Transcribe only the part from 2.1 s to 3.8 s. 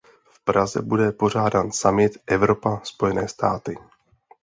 Evropa-Spojené státy.